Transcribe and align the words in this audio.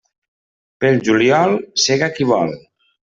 Pel 0.85 0.95
juliol, 1.07 1.53
sega 1.83 2.09
qui 2.17 2.27
vol. 2.33 2.51